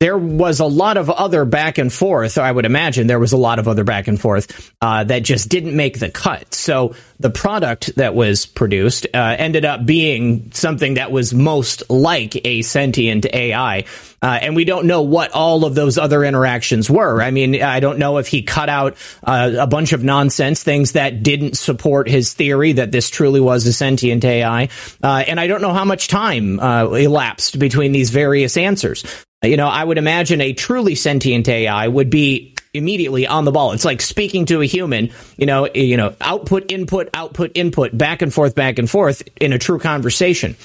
[0.01, 2.37] there was a lot of other back and forth.
[2.37, 5.47] I would imagine there was a lot of other back and forth uh, that just
[5.47, 6.53] didn't make the cut.
[6.53, 12.45] So the product that was produced uh, ended up being something that was most like
[12.45, 13.85] a sentient AI.
[14.21, 17.21] Uh, and we don't know what all of those other interactions were.
[17.21, 20.91] I mean, I don't know if he cut out uh, a bunch of nonsense, things
[20.91, 24.67] that didn't support his theory that this truly was a sentient AI.
[25.01, 29.05] Uh, and I don't know how much time uh, elapsed between these various answers.
[29.45, 33.71] You know, I would imagine a truly sentient AI would be immediately on the ball.
[33.71, 38.21] It's like speaking to a human, you know, you know, output, input, output, input, back
[38.21, 40.55] and forth, back and forth in a true conversation.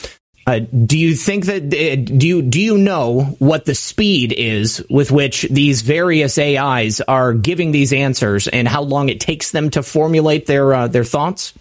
[0.46, 4.84] Uh, do you think that uh, do you do you know what the speed is
[4.88, 9.70] with which these various AIs are giving these answers and how long it takes them
[9.70, 11.52] to formulate their uh, their thoughts?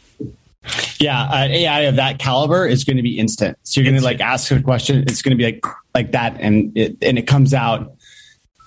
[1.00, 3.58] Yeah, uh, AI of that caliber is going to be instant.
[3.64, 5.62] So you're going to like ask a question, it's going to be like
[6.00, 7.94] like that, and it and it comes out,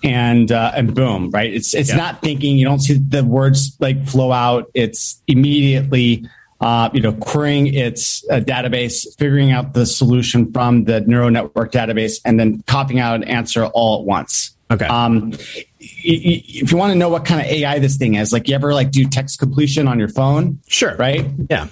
[0.04, 1.52] and uh, and boom, right?
[1.52, 1.96] It's it's yeah.
[1.96, 2.56] not thinking.
[2.56, 4.70] You don't see the words like flow out.
[4.74, 6.28] It's immediately.
[6.60, 11.72] Uh, you know, querying its uh, database, figuring out the solution from the neural network
[11.72, 14.56] database, and then copying out an answer all at once.
[14.70, 14.86] Okay.
[14.86, 15.32] Um,
[15.80, 18.72] if you want to know what kind of AI this thing is, like you ever
[18.72, 20.60] like do text completion on your phone?
[20.68, 20.94] Sure.
[20.94, 21.26] Right.
[21.50, 21.66] Yeah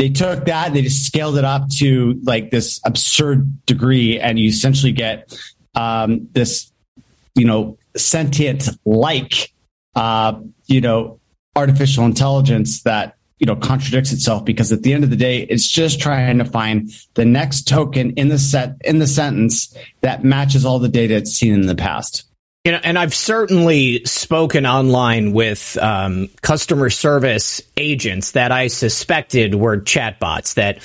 [0.00, 4.38] they took that, and they just scaled it up to like this absurd degree, and
[4.38, 5.38] you essentially get
[5.74, 6.72] um, this,
[7.34, 9.52] you know, sentient like,
[9.94, 11.20] uh, you know,
[11.54, 15.68] artificial intelligence that you know contradicts itself because at the end of the day it's
[15.68, 20.64] just trying to find the next token in the set in the sentence that matches
[20.64, 22.29] all the data it's seen in the past
[22.64, 29.54] you know, and I've certainly spoken online with um, customer service agents that I suspected
[29.54, 30.78] were chatbots that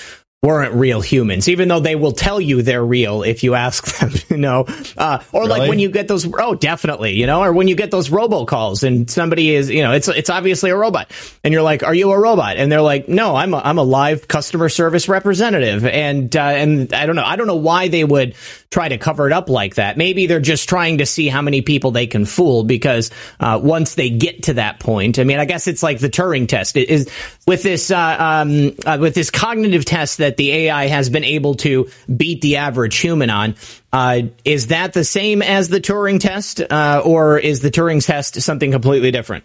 [0.46, 4.12] weren't real humans, even though they will tell you they're real if you ask them,
[4.30, 4.66] you know,
[4.98, 5.60] uh, or really?
[5.60, 8.84] like when you get those, oh, definitely, you know, or when you get those robocalls
[8.84, 11.12] and somebody is, you know, it's, it's obviously a robot
[11.43, 12.58] and you're like, are you a robot?
[12.58, 15.86] And they're like, no, I'm a, I'm a live customer service representative.
[15.86, 18.36] And, uh, and I don't know, I don't know why they would
[18.70, 19.98] try to cover it up like that.
[19.98, 23.96] Maybe they're just trying to see how many people they can fool because, uh, once
[23.96, 26.89] they get to that point, I mean, I guess it's like the Turing test it
[26.89, 27.10] is
[27.48, 31.56] with this, uh, um, uh, with this cognitive test that the AI has been able
[31.56, 33.56] to beat the average human on.
[33.92, 38.42] Uh, is that the same as the Turing test, uh, or is the Turing test
[38.42, 39.44] something completely different?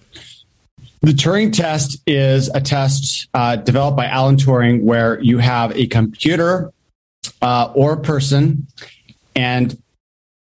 [1.03, 5.87] The Turing test is a test uh, developed by Alan Turing where you have a
[5.87, 6.73] computer
[7.41, 8.67] uh, or a person
[9.35, 9.81] and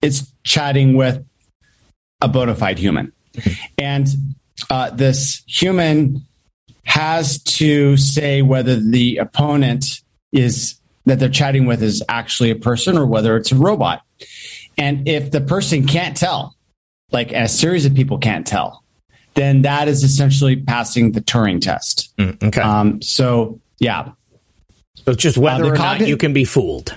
[0.02, 1.26] it's chatting with
[2.22, 3.12] a bona fide human.
[3.78, 4.08] And
[4.70, 6.26] uh, this human
[6.84, 10.02] has to say whether the opponent
[10.32, 14.02] is that they're chatting with is actually a person or whether it's a robot.
[14.78, 16.56] And if the person can't tell,
[17.12, 18.84] like a series of people can't tell,
[19.34, 22.14] then that is essentially passing the Turing test.
[22.18, 22.62] Mm, okay.
[22.62, 24.12] Um, so yeah.
[24.96, 26.96] So it's just whether uh, or not you can be fooled.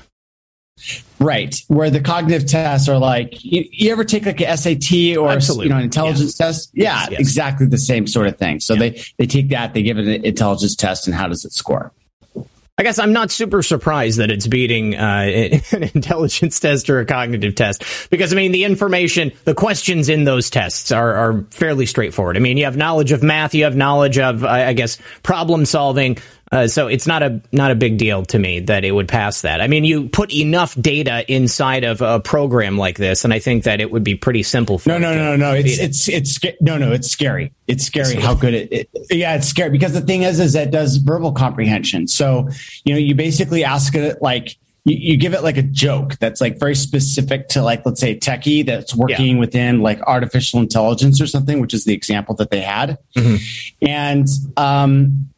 [1.19, 1.55] Right.
[1.69, 5.69] Where the cognitive tests are like, you, you ever take like an SAT or you
[5.69, 6.37] know an intelligence yes.
[6.37, 6.71] test?
[6.73, 7.21] Yeah, yes, yes.
[7.21, 8.61] exactly the same sort of thing.
[8.61, 8.81] So yeah.
[8.81, 11.93] they they take that, they give it an intelligence test, and how does it score?
[12.81, 15.01] I guess I'm not super surprised that it's beating uh,
[15.73, 20.25] an intelligence test or a cognitive test because I mean the information, the questions in
[20.25, 22.39] those tests are, are fairly straightforward.
[22.39, 26.17] I mean you have knowledge of math, you have knowledge of I guess problem solving,
[26.53, 29.43] uh, so it's not a not a big deal to me that it would pass
[29.43, 29.61] that.
[29.61, 33.65] I mean, you put enough data inside of a program like this, and I think
[33.65, 34.79] that it would be pretty simple.
[34.79, 35.55] for No, no, no, no.
[35.55, 35.85] It's it.
[35.85, 36.91] it's it's no, no.
[36.91, 37.53] It's scary.
[37.69, 38.91] It's scary how good it, it.
[39.11, 42.09] Yeah, it's scary because the thing is, is that it does verbal comprehension.
[42.09, 42.49] So
[42.85, 46.41] you know, you basically ask it like you, you, give it like a joke that's
[46.41, 49.41] like very specific to like let's say techie that's working yeah.
[49.41, 53.37] within like artificial intelligence or something which is the example that they had mm-hmm.
[53.87, 54.27] and
[54.57, 55.30] um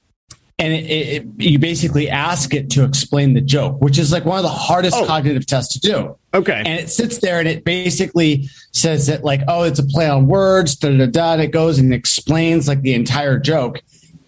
[0.62, 4.38] and it, it, you basically ask it to explain the joke, which is like one
[4.38, 5.04] of the hardest oh.
[5.04, 6.16] cognitive tests to do.
[6.32, 6.62] Okay.
[6.64, 10.28] And it sits there and it basically says that like, oh, it's a play on
[10.28, 11.32] words, da da da.
[11.32, 13.82] And it goes and explains like the entire joke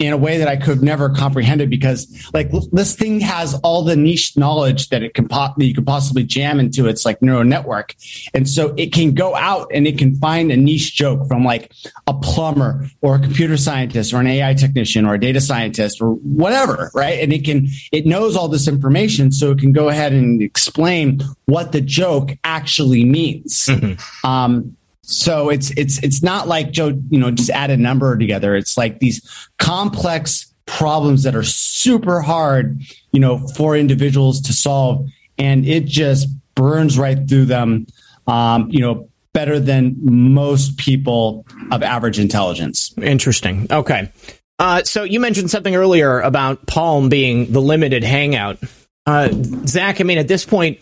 [0.06, 3.82] in a way that I could never comprehend it because like this thing has all
[3.82, 7.20] the niche knowledge that it can po- that you could possibly jam into its like
[7.22, 7.94] neural network.
[8.32, 11.72] And so it can go out and it can find a niche joke from like
[12.06, 16.12] a plumber or a computer scientist or an AI technician or a data scientist or
[16.14, 17.20] whatever, right?
[17.20, 21.20] And it can it knows all this information so it can go ahead and explain
[21.46, 23.66] what the joke actually means.
[23.66, 24.26] Mm-hmm.
[24.26, 24.76] Um,
[25.06, 28.56] so it's it's it's not like Joe, you know, just add a number together.
[28.56, 29.20] It's like these
[29.58, 32.80] complex problems that are super hard,
[33.12, 35.06] you know, for individuals to solve,
[35.38, 37.86] and it just burns right through them.
[38.26, 42.94] Um, you know, better than most people of average intelligence.
[42.96, 43.66] Interesting.
[43.70, 44.10] Okay.
[44.58, 48.58] Uh, so you mentioned something earlier about PaLM being the limited hangout.
[49.04, 49.28] Uh,
[49.66, 50.78] Zak, I mean, at this point,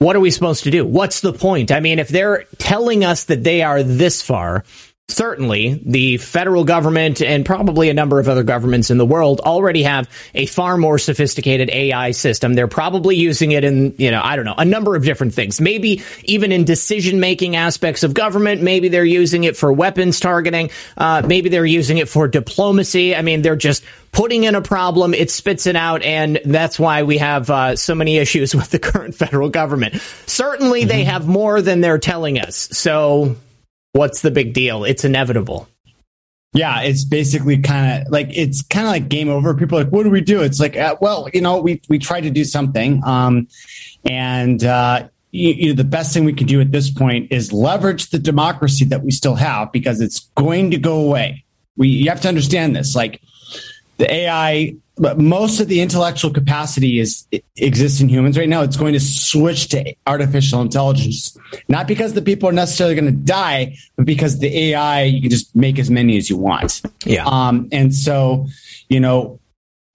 [0.00, 0.82] what are we supposed to do?
[0.84, 1.70] What's the point?
[1.70, 4.64] I mean, if they're telling us that they are this far,
[5.10, 9.82] certainly the federal government and probably a number of other governments in the world already
[9.82, 12.54] have a far more sophisticated AI system.
[12.54, 15.60] They're probably using it in, you know, I don't know, a number of different things.
[15.60, 18.62] Maybe even in decision making aspects of government.
[18.62, 20.70] Maybe they're using it for weapons targeting.
[20.96, 23.14] Uh, maybe they're using it for diplomacy.
[23.14, 27.04] I mean, they're just putting in a problem, it spits it out, and that's why
[27.04, 30.00] we have uh, so many issues with the current federal government.
[30.26, 30.88] Certainly, mm-hmm.
[30.88, 32.56] they have more than they're telling us.
[32.72, 33.36] So
[33.92, 34.84] what's the big deal?
[34.84, 35.68] It's inevitable.
[36.52, 39.54] Yeah, it's basically kind of like it's kind of like game over.
[39.54, 40.42] People like, what do we do?
[40.42, 43.46] It's like, uh, well, you know, we we tried to do something, um,
[44.04, 47.52] and uh, you, you know, the best thing we can do at this point is
[47.52, 51.44] leverage the democracy that we still have because it's going to go away.
[51.76, 52.96] We you have to understand this.
[52.96, 53.20] Like
[53.98, 57.26] the AI but most of the intellectual capacity is
[57.56, 58.60] exists in humans right now.
[58.60, 61.36] It's going to switch to artificial intelligence,
[61.68, 65.30] not because the people are necessarily going to die, but because the AI you can
[65.30, 66.82] just make as many as you want.
[67.06, 67.24] Yeah.
[67.24, 68.46] Um, and so,
[68.90, 69.40] you know,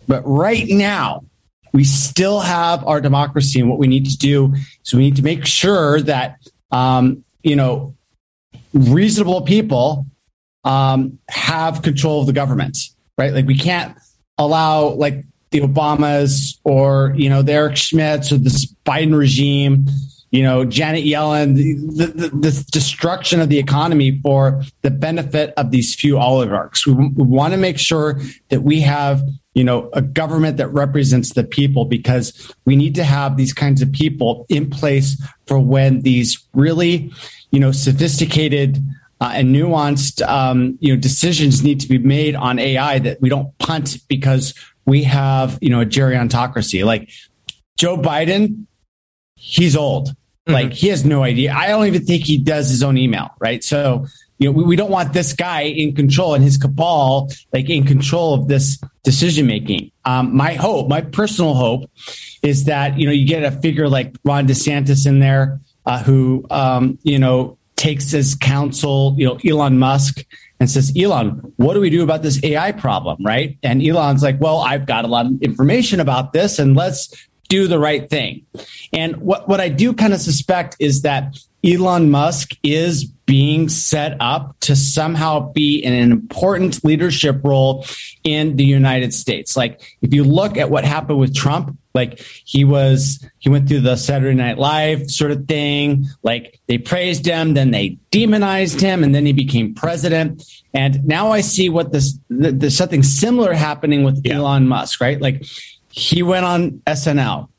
[0.08, 1.24] but right now
[1.72, 5.24] we still have our democracy, and what we need to do is we need to
[5.24, 6.39] make sure that
[6.72, 7.95] um, you know
[8.74, 10.08] reasonable people
[10.64, 12.78] um, have control of the government.
[13.20, 13.32] Right?
[13.34, 13.95] Like we can't
[14.38, 19.88] allow like the Obamas or you know the Eric Schmidts or this Biden regime,
[20.31, 25.71] you know Janet Yellen, the, the, the, destruction of the economy for the benefit of
[25.71, 26.86] these few oligarchs.
[26.86, 29.21] We, we want to make sure that we have
[29.53, 33.81] you know a government that represents the people because we need to have these kinds
[33.81, 37.11] of people in place for when these really
[37.51, 38.83] you know sophisticated
[39.22, 43.30] uh, and nuanced um, you know decisions need to be made on AI that we
[43.30, 44.53] don't punt because
[44.86, 47.09] we have you know a gerontocracy like
[47.78, 48.66] Joe Biden.
[49.36, 50.09] He's old.
[50.09, 50.53] Mm-hmm.
[50.53, 51.53] Like he has no idea.
[51.53, 53.30] I don't even think he does his own email.
[53.39, 53.63] Right.
[53.63, 54.05] So
[54.38, 57.86] you know we, we don't want this guy in control and his cabal like in
[57.86, 59.91] control of this decision making.
[60.03, 61.89] Um, my hope, my personal hope,
[62.43, 66.45] is that you know you get a figure like Ron DeSantis in there uh, who
[66.49, 70.25] um, you know takes his counsel, you know, Elon Musk
[70.59, 73.23] and says, Elon, what do we do about this AI problem?
[73.23, 73.59] Right.
[73.61, 77.13] And Elon's like, well, I've got a lot of information about this and let's
[77.47, 78.43] do the right thing.
[78.91, 84.17] And what, what I do kind of suspect is that Elon Musk is being set
[84.19, 87.86] up to somehow be in an important leadership role
[88.23, 89.55] in the United States.
[89.55, 93.81] Like if you look at what happened with Trump, like he was, he went through
[93.81, 96.05] the Saturday Night Live sort of thing.
[96.21, 100.43] Like they praised him, then they demonized him, and then he became president.
[100.73, 104.35] And now I see what this, there's something similar happening with yeah.
[104.35, 105.19] Elon Musk, right?
[105.19, 105.43] Like
[105.89, 107.49] he went on SNL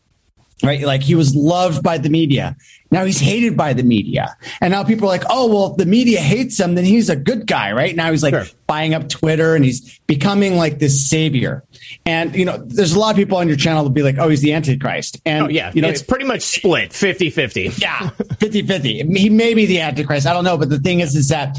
[0.62, 0.82] right?
[0.82, 2.56] Like he was loved by the media.
[2.90, 4.36] Now he's hated by the media.
[4.60, 7.16] And now people are like, oh, well, if the media hates him, then he's a
[7.16, 7.94] good guy, right?
[7.94, 8.44] Now he's like sure.
[8.66, 11.64] buying up Twitter and he's becoming like this savior.
[12.06, 14.28] And, you know, there's a lot of people on your channel that be like, oh,
[14.28, 15.20] he's the Antichrist.
[15.26, 17.72] And, oh, yeah, you know, it's pretty much split 50 50.
[17.78, 19.18] Yeah, 50 50.
[19.18, 20.26] He may be the Antichrist.
[20.26, 20.56] I don't know.
[20.56, 21.58] But the thing is, is that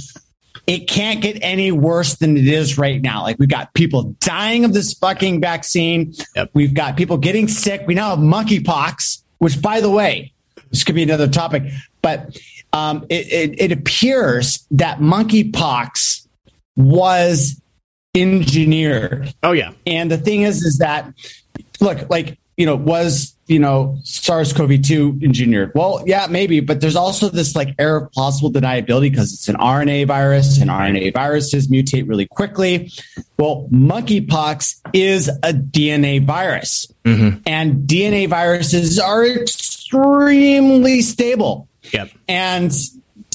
[0.67, 3.23] it can't get any worse than it is right now.
[3.23, 6.13] Like we've got people dying of this fucking vaccine.
[6.35, 6.51] Yep.
[6.53, 7.85] We've got people getting sick.
[7.87, 10.33] We now have monkeypox, which by the way,
[10.69, 11.63] this could be another topic,
[12.01, 12.37] but
[12.73, 16.27] um, it, it, it appears that monkeypox
[16.75, 17.61] was
[18.13, 19.33] engineered.
[19.43, 19.71] Oh yeah.
[19.85, 21.13] And the thing is, is that
[21.79, 25.71] look, like you know, was, you know, SARS-CoV-2 engineered?
[25.75, 29.55] Well, yeah, maybe, but there's also this like air of plausible deniability because it's an
[29.57, 32.91] RNA virus and RNA viruses mutate really quickly.
[33.37, 37.39] Well, monkeypox is a DNA virus mm-hmm.
[37.45, 41.69] and DNA viruses are extremely stable.
[41.93, 42.09] Yep.
[42.27, 42.73] And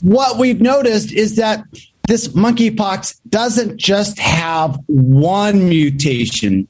[0.02, 1.64] what we've noticed is that
[2.08, 6.68] this monkeypox doesn't just have one mutation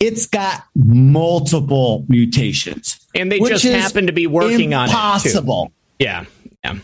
[0.00, 2.98] it's got multiple mutations.
[3.14, 4.92] And they just happen to be working on it.
[4.92, 5.72] Possible.
[5.98, 6.24] Yeah.
[6.64, 6.78] Yeah.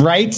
[0.00, 0.34] Right?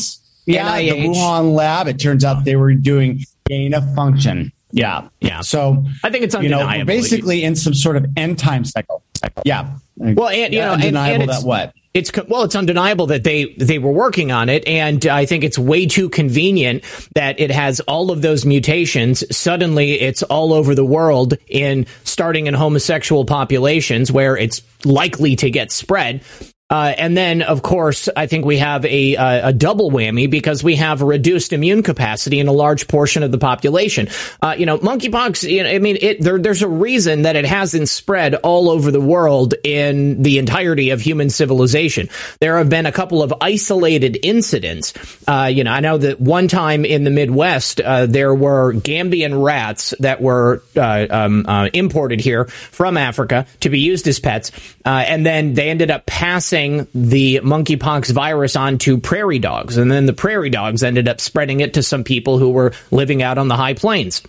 [0.47, 0.79] Yeah.
[0.79, 0.91] NIH.
[0.91, 4.53] The Wuhan lab, it turns out they were doing gain of function.
[4.71, 5.09] Yeah.
[5.21, 5.41] Yeah.
[5.41, 6.73] So I think it's undeniable.
[6.73, 9.03] You know, basically in some sort of end time cycle.
[9.45, 9.77] Yeah.
[9.97, 11.73] Well, and you yeah, know, undeniable and, and that what?
[11.97, 15.59] It's well, it's undeniable that they they were working on it, and I think it's
[15.59, 16.85] way too convenient
[17.15, 19.25] that it has all of those mutations.
[19.35, 25.49] Suddenly, it's all over the world in starting in homosexual populations where it's likely to
[25.49, 26.23] get spread.
[26.69, 30.65] Uh, and then, of course, I think we have a, a, a double whammy because
[30.65, 34.09] we have reduced immune capacity in a large portion of the population.
[34.43, 35.49] Uh, you know, monkeypox.
[35.49, 38.91] You know, I mean, it, there, there's a reason that it hasn't spread all over
[38.91, 42.09] the world in the entirety of human civilization.
[42.41, 44.93] There have been a couple of isolated incidents.
[45.29, 49.41] Uh, you know, I know that one time in the Midwest uh, there were Gambian
[49.41, 54.51] rats that were uh, um, uh, imported here from Africa to be used as pets,
[54.85, 59.77] and then they ended up passing passing the monkeypox virus onto prairie dogs.
[59.77, 63.23] And then the prairie dogs ended up spreading it to some people who were living
[63.23, 64.23] out on the high plains.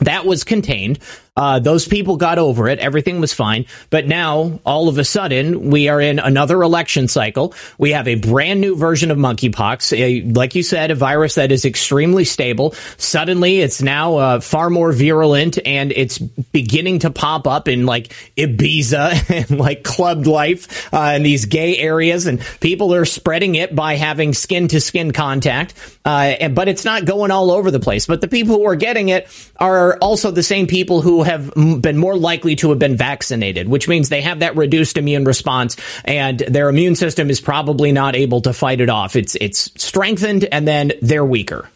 [0.00, 0.98] That was contained.
[1.36, 2.78] Uh, those people got over it.
[2.78, 3.66] Everything was fine.
[3.90, 7.54] But now, all of a sudden, we are in another election cycle.
[7.76, 9.98] We have a brand new version of monkeypox.
[9.98, 12.74] A, like you said, a virus that is extremely stable.
[12.98, 18.14] Suddenly, it's now uh, far more virulent and it's beginning to pop up in like
[18.36, 22.26] Ibiza and like club life uh, in these gay areas.
[22.26, 25.74] And people are spreading it by having skin to skin contact.
[26.04, 28.06] Uh, and, but it's not going all over the place.
[28.06, 29.26] But the people who are getting it
[29.56, 33.88] are also the same people who have been more likely to have been vaccinated, which
[33.88, 38.40] means they have that reduced immune response and their immune system is probably not able
[38.42, 39.16] to fight it off.
[39.16, 41.68] It's it's strengthened and then they're weaker.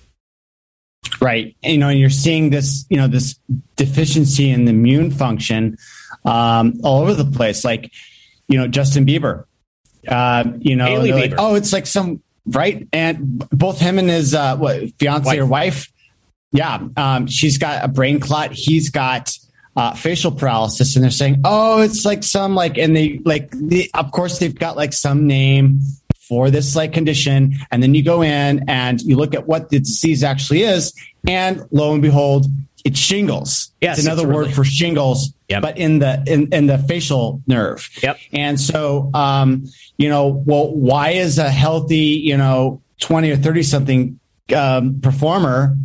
[1.20, 1.57] Right.
[1.62, 3.38] You know, and you're seeing this, you know, this
[3.76, 5.78] deficiency in the immune function
[6.24, 7.64] um, all over the place.
[7.64, 7.92] Like,
[8.46, 9.44] you know, Justin Bieber.
[10.07, 14.57] Uh, you know, like, oh, it's like some right, and both him and his uh,
[14.57, 15.38] what fiance wife.
[15.38, 15.92] or wife.
[16.53, 18.53] Yeah, um, she's got a brain clot.
[18.53, 19.36] He's got
[19.76, 23.90] uh, facial paralysis, and they're saying, "Oh, it's like some like," and they like, the,
[23.94, 25.80] of course, they've got like some name
[26.28, 29.78] for this like condition, and then you go in and you look at what the
[29.78, 30.94] disease actually is,
[31.26, 32.46] and lo and behold,
[32.84, 33.70] it's shingles.
[33.80, 35.62] Yes, it's another it's word really, for shingles, yep.
[35.62, 37.88] but in the in, in the facial nerve.
[38.03, 38.18] Yep.
[38.32, 39.66] And so, um,
[39.99, 44.18] you know, well, why is a healthy, you know, twenty or thirty something
[44.57, 45.76] um, performer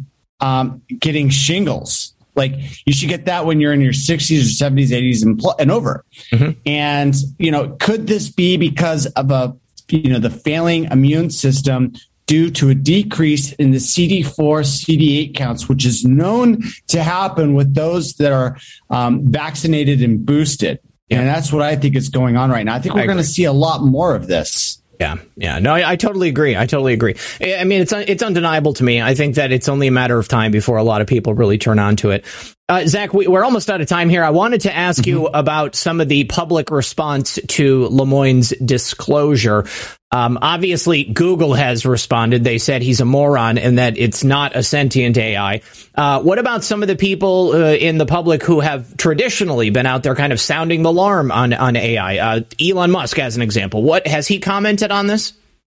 [0.43, 2.13] um, getting shingles?
[2.35, 5.55] Like you should get that when you're in your 60s or 70s, 80s and, pl-
[5.59, 6.03] and over.
[6.31, 6.59] Mm-hmm.
[6.65, 9.55] And, you know, could this be because of a,
[9.89, 11.93] you know, the failing immune system
[12.25, 17.75] due to a decrease in the CD4, CD8 counts, which is known to happen with
[17.75, 18.57] those that are
[18.89, 20.79] um, vaccinated and boosted.
[21.09, 21.19] Yeah.
[21.19, 22.75] And that's what I think is going on right now.
[22.75, 24.81] I think we're going to see a lot more of this.
[24.99, 25.59] Yeah, yeah.
[25.59, 26.55] No, I, I, totally agree.
[26.55, 27.15] I totally agree.
[27.41, 29.01] I mean, it's it's undeniable to me.
[29.01, 31.57] I think that it's only a matter of time before a lot of people really
[31.57, 32.25] turn on to it.
[32.73, 34.23] Uh, Zak, we, are almost out of time here.
[34.23, 35.09] I wanted to ask mm-hmm.
[35.09, 39.67] you about some of the public response to Lemoine's disclosure.
[40.09, 42.43] Um, obviously, Google has responded.
[42.43, 45.61] They said he's a moron and that it's not a sentient AI.
[45.93, 49.85] Uh, what about some of the people uh, in the public who have traditionally been
[49.85, 52.17] out there kind of sounding the alarm on on AI?
[52.17, 55.33] Uh, Elon Musk, as an example, what has he commented on this?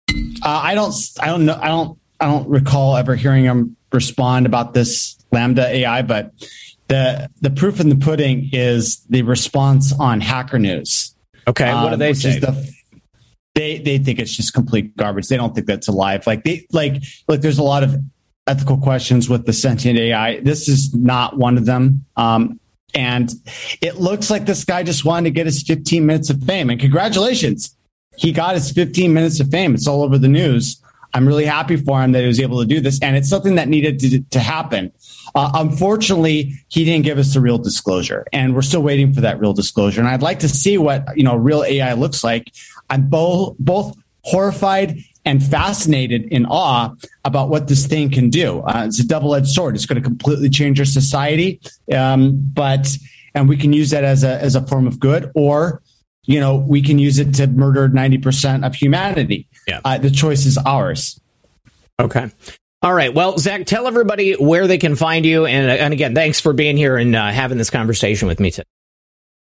[0.09, 0.15] Uh,
[0.63, 0.95] I don't.
[1.19, 1.59] I don't know.
[1.61, 1.99] I don't.
[2.19, 6.33] I don't recall ever hearing him respond about this LaMDA AI, but
[6.87, 11.15] the the proof in the pudding is the response on Hacker News.
[11.47, 12.39] Okay, what do um, they um, say?
[12.39, 12.73] The,
[13.55, 15.27] they they think it's just complete garbage.
[15.27, 16.27] They don't think that's alive.
[16.27, 17.95] Like they like like there's a lot of
[18.47, 20.39] ethical questions with the sentient AI.
[20.39, 22.05] This is not one of them.
[22.15, 22.59] Um,
[22.93, 23.31] and
[23.81, 26.69] it looks like this guy just wanted to get his 15 minutes of fame.
[26.69, 27.75] And congratulations,
[28.15, 29.75] he got his 15 minutes of fame.
[29.75, 30.81] It's all over the news.
[31.17, 33.55] I'm really happy for him that he was able to do this, and it's something
[33.55, 34.91] that needed to, to happen.
[35.33, 39.39] Uh, unfortunately, he didn't give us the real disclosure, and we're still waiting for that
[39.39, 39.99] real disclosure.
[39.99, 42.53] And I'd like to see what you know real AI looks like.
[42.91, 46.93] I'm both both horrified and fascinated in awe
[47.25, 48.59] about what this thing can do.
[48.61, 49.75] Uh, it's a double edged sword.
[49.75, 51.59] It's going to completely change our society,
[51.95, 52.95] um, but
[53.33, 55.81] and we can use that as a as a form of good, or
[56.25, 59.47] you know we can use it to murder ninety percent of humanity.
[59.67, 59.81] Yeah.
[59.83, 61.19] Uh, the choice is ours.
[61.99, 62.31] Okay.
[62.81, 63.13] All right.
[63.13, 65.45] Well, Zak, tell everybody where they can find you.
[65.45, 68.67] And, and again, thanks for being here and uh, having this conversation with me today.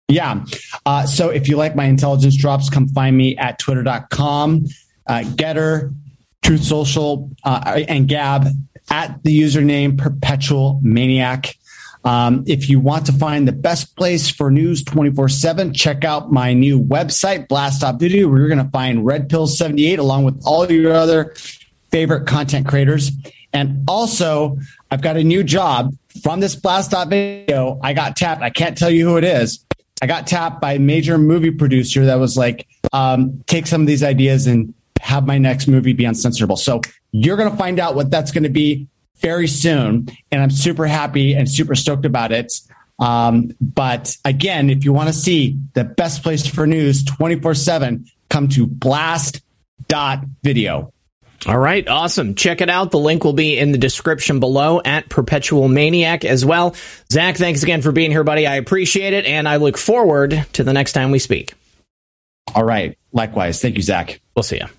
[0.07, 0.45] Yeah.
[0.86, 4.65] Uh, so if you like my intelligence drops, come find me at twitter.com,
[5.07, 5.93] uh, Gettr,
[6.43, 8.47] Truth Social, uh, and Gab
[8.89, 11.55] at the username Perpetual Maniac.
[12.08, 16.32] Um, if you want to find the best place for news 24 7, check out
[16.32, 20.24] my new website, Blast Off Video, where you're going to find Red Pill 78 along
[20.24, 21.36] with all your other
[21.91, 23.12] favorite content creators.
[23.51, 24.58] And also,
[24.89, 25.93] I've got a new job
[26.24, 27.78] from this blast video.
[27.84, 28.41] I got tapped.
[28.41, 29.66] I can't tell you who it is.
[30.01, 33.88] I got tapped by a major movie producer that was like, um, take some of
[33.88, 36.58] these ideas and have my next movie be uncensorable.
[36.58, 36.80] So
[37.12, 38.88] you're going to find out what that's going to be
[39.20, 40.09] very soon.
[40.32, 42.53] And I'm super happy and super stoked about it.
[42.99, 48.05] Um, but again, if you want to see the best place for news 24 7,
[48.30, 49.41] come to blast.video.
[51.45, 52.34] All right, awesome.
[52.34, 52.89] Check it out.
[52.89, 56.76] The link will be in the description below at Perpetual Maniac as well.
[57.11, 58.47] Zak, thanks again for being here, buddy.
[58.47, 61.53] I appreciate it, and I look forward to the next time we speak.
[62.55, 62.97] All right.
[63.13, 63.61] Likewise.
[63.61, 64.20] Thank you, Zak.
[64.36, 64.76] We'll see you.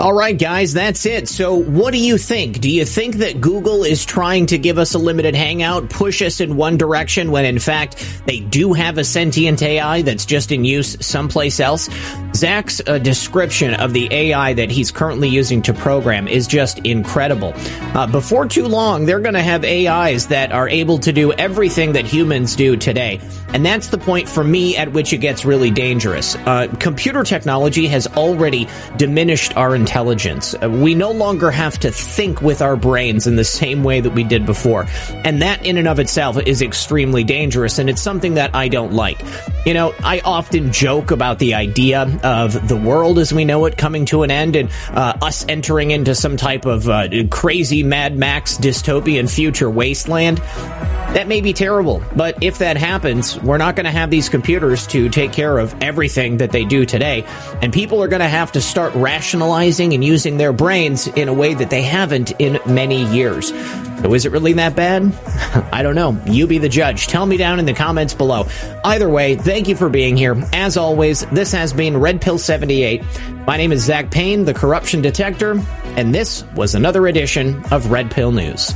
[0.00, 1.28] All right, guys, that's it.
[1.28, 2.58] So, what do you think?
[2.60, 6.40] Do you think that Google is trying to give us a limited hangout, push us
[6.40, 10.64] in one direction, when in fact they do have a sentient AI that's just in
[10.64, 11.88] use someplace else?
[12.34, 17.52] Zak's uh, description of the AI that he's currently using to program is just incredible.
[17.94, 21.92] Uh, before too long, they're going to have AIs that are able to do everything
[21.92, 23.20] that humans do today.
[23.52, 26.34] And that's the point for me at which it gets really dangerous.
[26.36, 30.54] Uh, computer technology has already diminished our intelligence.
[30.54, 34.14] Uh, we no longer have to think with our brains in the same way that
[34.14, 34.86] we did before.
[35.24, 37.78] And that in and of itself is extremely dangerous.
[37.78, 39.20] And it's something that I don't like.
[39.66, 43.76] You know, I often joke about the idea of the world as we know it
[43.76, 48.16] coming to an end and uh, us entering into some type of uh, crazy Mad
[48.16, 50.38] Max dystopian future wasteland.
[50.38, 54.86] That may be terrible, but if that happens, we're not going to have these computers
[54.88, 57.24] to take care of everything that they do today,
[57.60, 58.94] and people are going to have to start
[59.32, 63.48] rationalizing and using their brains in a way that they haven't in many years.
[63.48, 65.04] So is it really that bad?
[65.72, 66.20] I don't know.
[66.26, 67.06] You be the judge.
[67.06, 68.46] Tell me down in the comments below.
[68.84, 70.36] Either way, thank you for being here.
[70.52, 73.02] As always, this has been Red Pill 78.
[73.46, 75.58] My name is Zak Paine, the corruption detector,
[75.96, 78.74] and this was another edition of Red Pill News.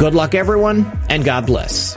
[0.00, 1.96] Good luck, everyone, and God bless.